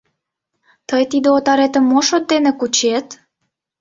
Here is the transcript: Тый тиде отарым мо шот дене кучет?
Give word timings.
Тый 0.87 1.03
тиде 1.11 1.29
отарым 1.37 1.85
мо 1.91 1.99
шот 2.07 2.23
дене 2.31 2.51
кучет? 2.59 3.07